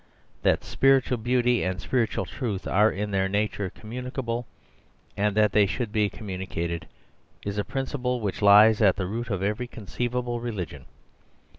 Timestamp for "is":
7.45-7.59